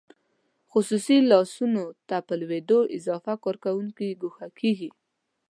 [0.71, 4.89] خصوصي لاسونو ته په لوېدو اضافه کارکوونکي ګوښه کیږي.